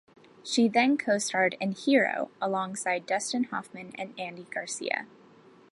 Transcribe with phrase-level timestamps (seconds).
[0.43, 5.05] She then co starred in "Hero" alongside Dustin Hoffman and Andy Garcia.